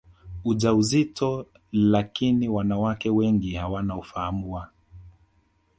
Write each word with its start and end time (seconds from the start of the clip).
ujauzito 0.45 1.47
lakini 1.71 2.49
wanawake 2.49 3.09
wengi 3.09 3.55
hawana 3.55 3.95
ufahamu 3.97 4.53
wa 4.53 4.69